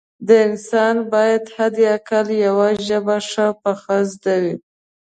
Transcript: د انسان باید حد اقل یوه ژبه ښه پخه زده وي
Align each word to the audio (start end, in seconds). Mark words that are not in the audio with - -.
د 0.27 0.29
انسان 0.47 0.95
باید 1.13 1.43
حد 1.55 1.77
اقل 1.95 2.27
یوه 2.45 2.67
ژبه 2.87 3.17
ښه 3.29 3.47
پخه 3.61 3.97
زده 4.11 4.35
وي 4.43 4.55